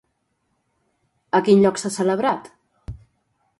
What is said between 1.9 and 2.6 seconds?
celebrat?